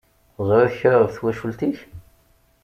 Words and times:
Teẓṛiḍ 0.35 0.73
kra 0.79 0.93
ɣef 0.97 1.13
twacult-ik? 1.15 1.79